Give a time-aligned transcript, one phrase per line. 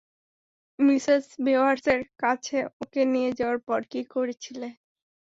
[0.79, 4.67] Mrs বেওয়্যার্সের কাছে ওকে নিয়ে যাওয়ার পর কী করছিলে?